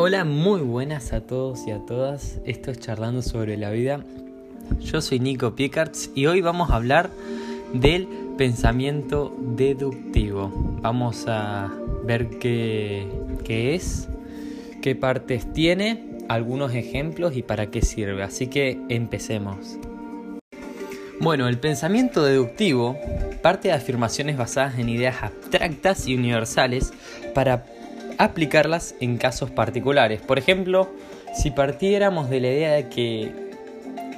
[0.00, 2.38] Hola, muy buenas a todos y a todas.
[2.44, 4.04] Esto es Charlando sobre la vida.
[4.78, 7.10] Yo soy Nico Piecarts y hoy vamos a hablar
[7.72, 8.06] del
[8.38, 10.52] pensamiento deductivo.
[10.82, 11.72] Vamos a
[12.04, 13.08] ver qué,
[13.42, 14.08] qué es,
[14.82, 18.22] qué partes tiene, algunos ejemplos y para qué sirve.
[18.22, 19.78] Así que empecemos.
[21.18, 22.96] Bueno, el pensamiento deductivo
[23.42, 26.92] parte de afirmaciones basadas en ideas abstractas y universales
[27.34, 27.64] para
[28.18, 30.20] aplicarlas en casos particulares.
[30.20, 30.90] Por ejemplo,
[31.34, 33.32] si partiéramos de la idea de que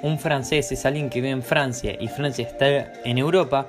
[0.03, 3.69] un francés es alguien que vive en Francia y Francia está en Europa,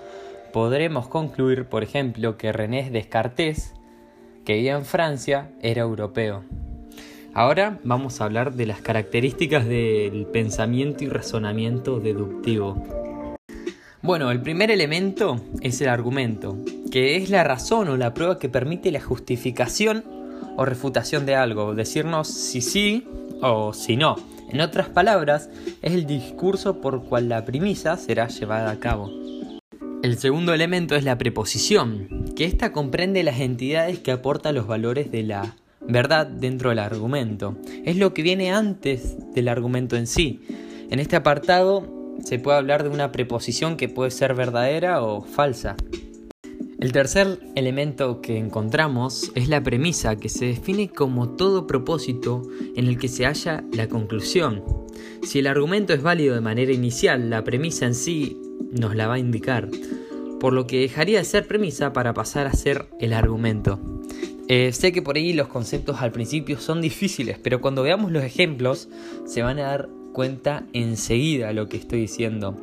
[0.53, 3.73] podremos concluir, por ejemplo, que René Descartes,
[4.45, 6.43] que vivía en Francia, era europeo.
[7.33, 12.83] Ahora vamos a hablar de las características del pensamiento y razonamiento deductivo.
[14.01, 16.57] Bueno, el primer elemento es el argumento,
[16.91, 20.20] que es la razón o la prueba que permite la justificación
[20.57, 23.07] o refutación de algo, decirnos si sí
[23.41, 24.15] o si no.
[24.49, 25.49] En otras palabras,
[25.81, 29.09] es el discurso por cual la premisa será llevada a cabo.
[30.03, 35.11] El segundo elemento es la preposición, que ésta comprende las entidades que aportan los valores
[35.11, 37.55] de la verdad dentro del argumento.
[37.85, 40.41] Es lo que viene antes del argumento en sí.
[40.89, 41.87] En este apartado
[42.23, 45.75] se puede hablar de una preposición que puede ser verdadera o falsa.
[46.81, 52.41] El tercer elemento que encontramos es la premisa, que se define como todo propósito
[52.75, 54.63] en el que se halla la conclusión.
[55.21, 58.35] Si el argumento es válido de manera inicial, la premisa en sí
[58.71, 59.69] nos la va a indicar,
[60.39, 63.79] por lo que dejaría de ser premisa para pasar a ser el argumento.
[64.47, 68.23] Eh, sé que por ahí los conceptos al principio son difíciles, pero cuando veamos los
[68.23, 68.89] ejemplos
[69.25, 72.57] se van a dar cuenta enseguida lo que estoy diciendo.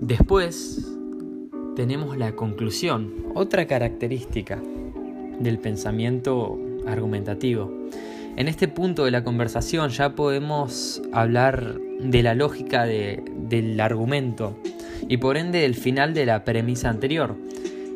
[0.00, 0.91] Después
[1.76, 4.60] tenemos la conclusión, otra característica
[5.38, 7.72] del pensamiento argumentativo.
[8.36, 14.56] En este punto de la conversación ya podemos hablar de la lógica del argumento
[15.08, 17.36] y por ende del final de la premisa anterior.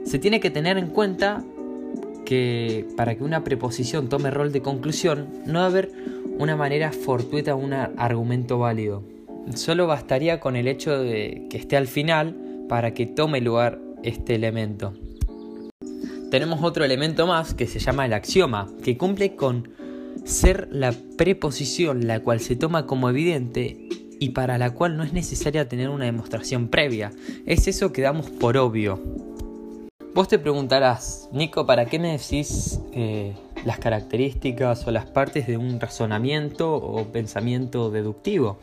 [0.04, 1.42] Se tiene que tener en cuenta
[2.24, 5.90] que para que una preposición tome rol de conclusión no va haber
[6.38, 9.02] una manera fortuita un argumento válido.
[9.54, 12.36] Solo bastaría con el hecho de que esté al final
[12.68, 14.92] para que tome lugar este elemento.
[16.30, 19.70] Tenemos otro elemento más que se llama el axioma, que cumple con
[20.24, 23.88] ser la preposición la cual se toma como evidente
[24.18, 27.12] y para la cual no es necesaria tener una demostración previa.
[27.46, 29.00] Es eso que damos por obvio.
[30.14, 33.34] Vos te preguntarás, Nico, ¿para qué me decís eh,
[33.64, 38.58] las características o las partes de un razonamiento o pensamiento deductivo?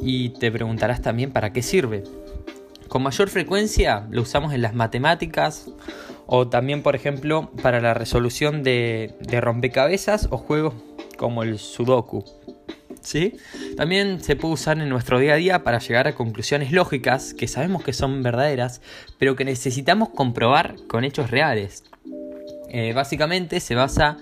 [0.00, 2.04] Y te preguntarás también para qué sirve.
[2.96, 5.68] Con mayor frecuencia lo usamos en las matemáticas
[6.24, 10.72] o también, por ejemplo, para la resolución de, rompecabezas o juegos
[11.18, 12.24] como el Sudoku.
[13.02, 13.36] ¿Sí?
[13.76, 17.48] También se puede usar en nuestro día a día para llegar a conclusiones lógicas que
[17.48, 18.80] sabemos que son verdaderas,
[19.18, 21.84] pero que necesitamos comprobar con hechos reales.
[22.70, 24.16] Eh, básicamente se basa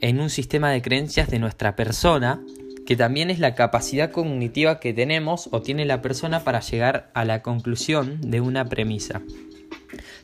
[0.00, 2.42] en un sistema de creencias de nuestra persona
[2.86, 7.24] que también es la capacidad cognitiva que tenemos o tiene la persona para llegar a
[7.24, 9.22] la conclusión de una premisa.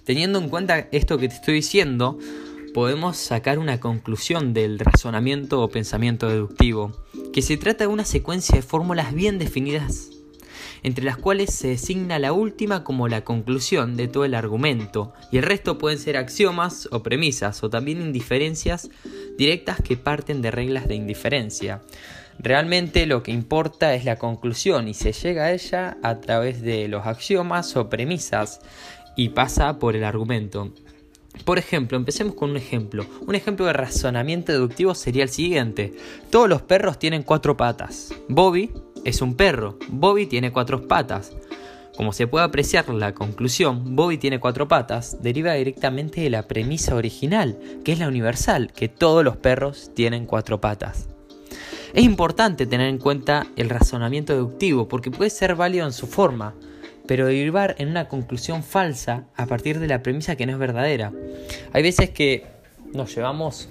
[0.04, 2.18] Teniendo en cuenta esto que te estoy diciendo,
[2.72, 6.92] podemos sacar una conclusión del razonamiento o pensamiento deductivo,
[7.32, 10.10] que se trata de una secuencia de fórmulas bien definidas,
[10.82, 15.38] entre las cuales se designa la última como la conclusión de todo el argumento, y
[15.38, 18.90] el resto pueden ser axiomas o premisas, o también indiferencias
[19.36, 21.82] directas que parten de reglas de indiferencia.
[22.38, 26.88] Realmente lo que importa es la conclusión y se llega a ella a través de
[26.88, 28.60] los axiomas o premisas
[29.16, 30.72] y pasa por el argumento.
[31.44, 33.06] Por ejemplo, empecemos con un ejemplo.
[33.26, 35.94] Un ejemplo de razonamiento deductivo sería el siguiente.
[36.30, 38.14] Todos los perros tienen cuatro patas.
[38.28, 38.70] Bobby
[39.04, 39.78] es un perro.
[39.88, 41.32] Bobby tiene cuatro patas.
[41.96, 46.94] Como se puede apreciar la conclusión, Bobby tiene cuatro patas, deriva directamente de la premisa
[46.94, 51.11] original, que es la universal, que todos los perros tienen cuatro patas.
[51.94, 56.54] Es importante tener en cuenta el razonamiento deductivo porque puede ser válido en su forma,
[57.06, 61.12] pero derivar en una conclusión falsa a partir de la premisa que no es verdadera.
[61.74, 62.46] Hay veces que
[62.94, 63.68] nos llevamos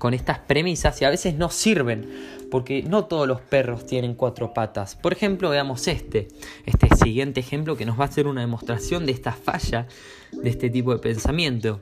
[0.00, 2.10] con estas premisas y a veces no sirven
[2.50, 4.96] porque no todos los perros tienen cuatro patas.
[4.96, 6.28] Por ejemplo, veamos este,
[6.66, 9.86] este siguiente ejemplo que nos va a hacer una demostración de esta falla
[10.32, 11.80] de este tipo de pensamiento.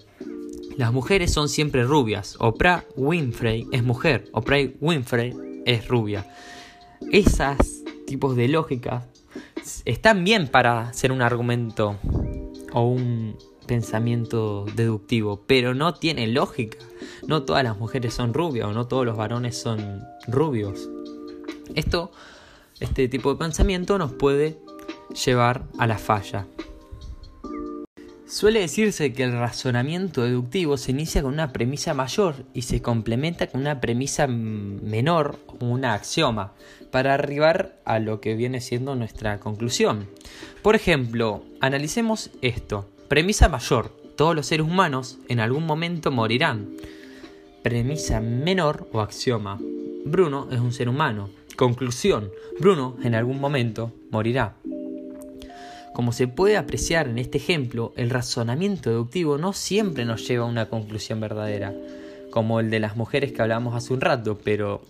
[0.77, 2.37] Las mujeres son siempre rubias.
[2.41, 4.27] Oprah Winfrey es mujer.
[4.33, 6.27] Oprah Winfrey es rubia.
[7.11, 9.07] Esos tipos de lógica
[9.85, 11.97] están bien para ser un argumento
[12.73, 13.37] o un
[13.67, 16.79] pensamiento deductivo, pero no tiene lógica.
[17.27, 20.89] No todas las mujeres son rubias o no todos los varones son rubios.
[21.75, 22.13] Esto,
[22.81, 24.59] este tipo de pensamiento nos puede
[25.25, 26.47] llevar a la falla.
[28.33, 33.49] Suele decirse que el razonamiento deductivo se inicia con una premisa mayor y se complementa
[33.49, 36.55] con una premisa menor o una axioma
[36.91, 40.09] para arribar a lo que viene siendo nuestra conclusión.
[40.63, 42.89] Por ejemplo, analicemos esto.
[43.07, 46.71] Premisa mayor, todos los seres humanos en algún momento morirán.
[47.63, 49.61] Premisa menor o axioma,
[50.07, 51.29] Bruno es un ser humano.
[51.55, 54.57] Conclusión, Bruno en algún momento morirá.
[55.93, 60.49] Como se puede apreciar en este ejemplo, el razonamiento deductivo no siempre nos lleva a
[60.49, 61.75] una conclusión verdadera,
[62.31, 64.83] como el de las mujeres que hablábamos hace un rato, pero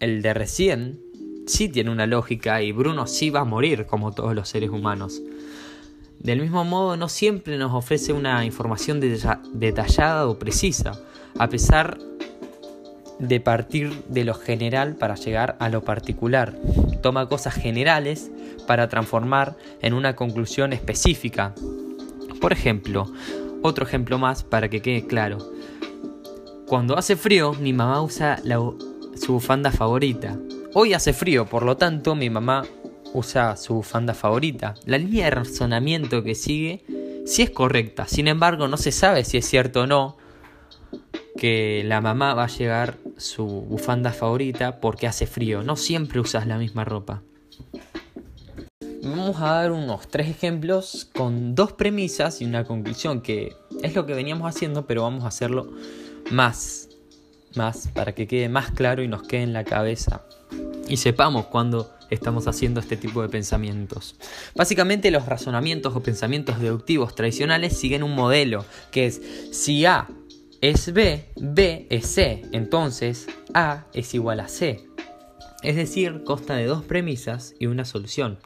[0.00, 1.00] el de recién
[1.46, 5.22] sí tiene una lógica y Bruno sí va a morir como todos los seres humanos.
[6.18, 11.00] Del mismo modo, no siempre nos ofrece una información detallada o precisa,
[11.38, 11.98] a pesar
[13.18, 16.58] de partir de lo general para llegar a lo particular.
[17.02, 18.30] Toma cosas generales
[18.70, 21.56] para transformar en una conclusión específica.
[22.40, 23.12] Por ejemplo,
[23.62, 25.38] otro ejemplo más para que quede claro.
[26.68, 28.40] Cuando hace frío, mi mamá usa
[29.16, 30.38] su bufanda favorita.
[30.72, 32.62] Hoy hace frío, por lo tanto, mi mamá
[33.12, 34.74] usa su bufanda favorita.
[34.86, 36.84] La línea de razonamiento que sigue
[37.26, 40.16] sí es correcta, sin embargo no se sabe si es cierto o no
[41.36, 45.64] que la mamá va a llegar su bufanda favorita porque hace frío.
[45.64, 47.24] No siempre usas la misma ropa.
[49.02, 54.04] Vamos a dar unos tres ejemplos con dos premisas y una conclusión que es lo
[54.04, 55.72] que veníamos haciendo, pero vamos a hacerlo
[56.30, 56.88] más,
[57.54, 60.24] más para que quede más claro y nos quede en la cabeza
[60.86, 64.16] y sepamos cuando estamos haciendo este tipo de pensamientos.
[64.54, 70.08] Básicamente los razonamientos o pensamientos deductivos tradicionales siguen un modelo que es si A
[70.60, 74.84] es B, B es C, entonces A es igual a C.
[75.62, 78.38] Es decir, consta de dos premisas y una solución.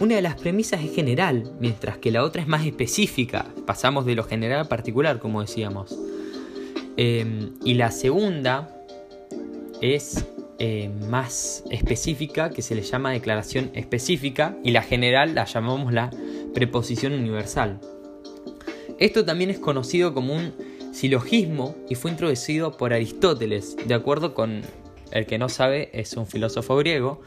[0.00, 3.46] Una de las premisas es general, mientras que la otra es más específica.
[3.66, 5.98] Pasamos de lo general a particular, como decíamos.
[6.96, 8.76] Em, y la segunda
[9.80, 10.24] es
[10.60, 16.10] eh, más específica, que se le llama declaración específica, y la general la llamamos la
[16.54, 17.80] preposición universal.
[19.00, 20.52] Esto también es conocido como un
[20.92, 24.62] silogismo y fue introducido por Aristóteles, de acuerdo con
[25.10, 27.20] el que no sabe, es un filósofo griego.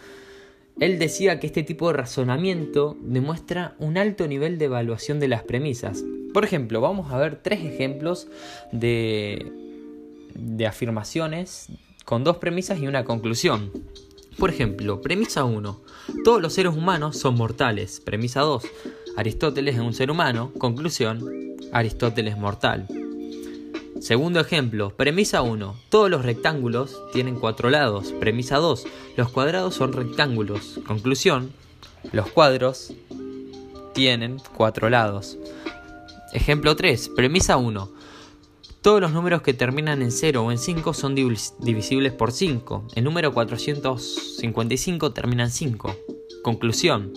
[0.82, 5.44] Él decía que este tipo de razonamiento demuestra un alto nivel de evaluación de las
[5.44, 6.04] premisas.
[6.34, 8.28] Por ejemplo, vamos a ver tres ejemplos
[8.72, 9.46] de,
[10.68, 11.68] afirmaciones
[12.04, 13.72] con dos premisas y una conclusión.
[14.40, 15.82] Por ejemplo, premisa 1.
[16.24, 18.02] Todos los seres humanos son mortales.
[18.04, 18.64] Premisa 2.
[19.18, 20.52] Aristóteles es un ser humano.
[20.58, 21.24] Conclusión.
[21.72, 22.88] Aristóteles mortal.
[24.02, 25.76] Segundo ejemplo, premisa 1.
[25.90, 28.16] Todos los rectángulos tienen cuatro lados.
[28.20, 28.86] Premisa 2.
[29.16, 30.80] Los cuadrados son rectángulos.
[30.88, 31.52] Conclusión.
[32.12, 32.96] Los cuadros
[33.94, 35.38] tienen cuatro lados.
[36.34, 37.10] Ejemplo 3.
[37.16, 37.92] Premisa 1.
[38.82, 42.88] Todos los números que terminan en 0 o en 5 son divisibles por 5.
[42.96, 45.96] El número 455 termina en 5.
[46.42, 47.14] Conclusión.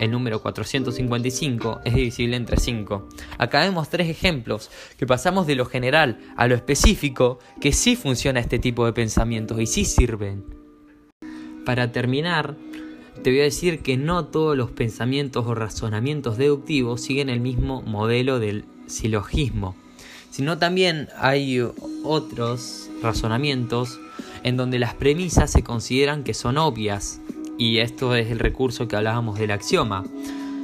[0.00, 3.08] El número 455 es divisible entre 5.
[3.38, 8.40] Acá vemos tres ejemplos que pasamos de lo general a lo específico que sí funciona
[8.40, 10.44] este tipo de pensamientos y sí sirven.
[11.64, 12.56] Para terminar,
[13.22, 17.82] te voy a decir que no todos los pensamientos o razonamientos deductivos siguen el mismo
[17.82, 19.76] modelo del silogismo
[20.34, 21.64] sino también hay
[22.02, 24.00] otros razonamientos
[24.42, 27.20] en donde las premisas se consideran que son obvias,
[27.58, 30.04] y esto es el recurso que hablábamos del axioma.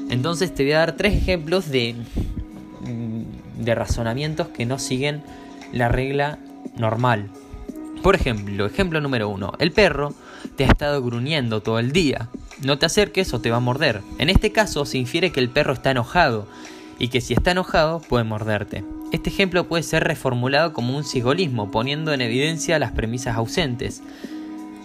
[0.09, 1.95] Entonces te voy a dar tres ejemplos de,
[2.81, 5.23] mm, de razonamientos que no siguen
[5.73, 6.39] la regla
[6.77, 7.31] normal.
[8.03, 10.15] Por ejemplo, ejemplo número uno, el perro
[10.57, 12.29] te ha estado gruñendo todo el día.
[12.63, 14.01] No te acerques o te va a morder.
[14.19, 16.47] En este caso se infiere que el perro está enojado
[16.99, 18.85] y que si está enojado puede morderte.
[19.13, 24.03] Este ejemplo puede ser reformulado como un sigolismo, poniendo en evidencia las premisas ausentes.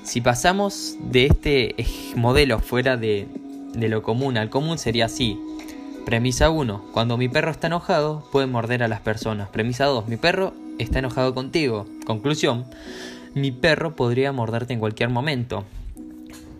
[0.06, 1.76] Si pasamos de este
[2.16, 3.28] modelo fuera de,
[3.74, 5.40] lo común al común sería así.
[6.06, 6.86] Premisa 1.
[6.94, 9.50] Cuando mi perro está enojado, puede morder a las personas.
[9.50, 10.08] Premisa 2.
[10.08, 11.88] Mi perro está enojado contigo.
[12.06, 12.66] Conclusión.
[13.34, 15.66] Mi perro podría morderte en cualquier momento.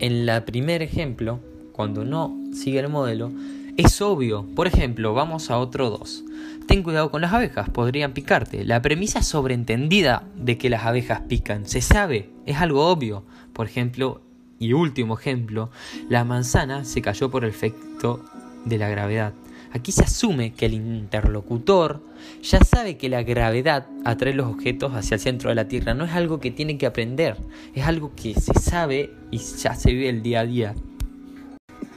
[0.00, 1.38] En el primer ejemplo,
[1.70, 3.30] cuando no sigue el modelo,
[3.76, 4.46] es obvio.
[4.54, 6.24] Por ejemplo, vamos a otro 2.
[6.66, 8.64] Ten cuidado con las abejas, podrían picarte.
[8.64, 13.24] La premisa sobreentendida de que las abejas pican se sabe, es algo obvio.
[13.52, 14.20] Por ejemplo,
[14.58, 15.70] y último ejemplo,
[16.08, 18.24] la manzana se cayó por el efecto
[18.64, 19.34] de la gravedad.
[19.72, 22.02] Aquí se asume que el interlocutor
[22.42, 25.92] ya sabe que la gravedad atrae los objetos hacia el centro de la Tierra.
[25.92, 27.36] No es algo que tiene que aprender,
[27.74, 30.74] es algo que se sabe y ya se vive el día a día.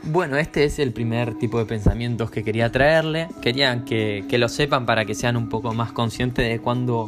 [0.03, 3.27] Bueno, este es el primer tipo de pensamientos que quería traerle.
[3.41, 7.07] Quería que, que lo sepan para que sean un poco más conscientes de cuando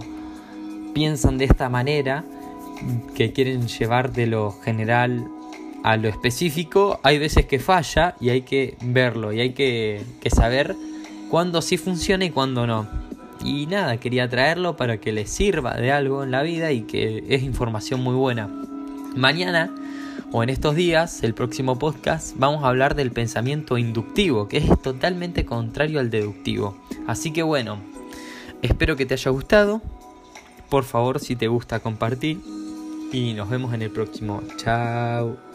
[0.94, 2.26] piensan de esta manera,
[3.16, 5.28] que quieren llevar de lo general
[5.84, 10.30] a lo específico, hay veces que falla y hay que verlo y hay que, que
[10.30, 10.76] saber
[11.30, 12.88] cuándo sí funciona y cuándo no.
[13.44, 17.24] Y nada, quería traerlo para que les sirva de algo en la vida y que
[17.30, 18.48] es información muy buena.
[19.16, 19.74] Mañana
[20.32, 24.82] o en estos días, el próximo podcast, vamos a hablar del pensamiento inductivo, que es
[24.82, 26.78] totalmente contrario al deductivo.
[27.06, 27.80] Así que bueno,
[28.62, 29.82] espero que te haya gustado.
[30.70, 32.40] Por favor, si te gusta, compartir.
[33.12, 34.42] Y nos vemos en el próximo.
[34.56, 35.51] Chao.